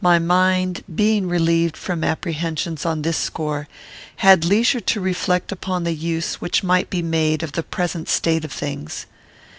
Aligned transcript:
My 0.00 0.18
mind, 0.18 0.82
being 0.94 1.28
relieved 1.28 1.76
from 1.76 2.02
apprehensions 2.02 2.86
on 2.86 3.02
this 3.02 3.18
score, 3.18 3.68
had 4.24 4.42
leisure 4.42 4.80
to 4.80 5.02
reflect 5.02 5.52
upon 5.52 5.84
the 5.84 5.92
use 5.94 6.36
which 6.40 6.62
might 6.64 6.88
be 6.88 7.02
made 7.02 7.42
of 7.42 7.52
the 7.52 7.62
present 7.62 8.08
state 8.08 8.46
of 8.46 8.52
things. 8.52 9.04